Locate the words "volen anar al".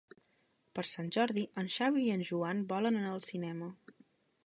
2.75-3.25